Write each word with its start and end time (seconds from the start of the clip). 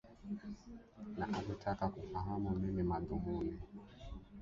na 1.17 1.27
alitaka 1.37 1.87
kufahamu 1.89 2.49
nini 2.59 2.83
madhumuni 2.83 3.59